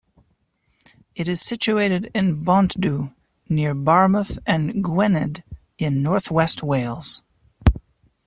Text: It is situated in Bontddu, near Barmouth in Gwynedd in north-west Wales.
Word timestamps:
It 1.13 1.27
is 1.27 1.43
situated 1.43 2.09
in 2.15 2.43
Bontddu, 2.43 3.13
near 3.47 3.75
Barmouth 3.75 4.39
in 4.47 4.81
Gwynedd 4.81 5.43
in 5.77 6.01
north-west 6.01 6.63
Wales. 6.63 7.21